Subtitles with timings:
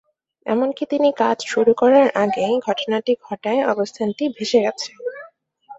[0.45, 4.89] এমনকি তিনি কাজ শুরু করার আগেই, ঘটনাটি ঘটায় অবস্থানটি ভেসে গেছে।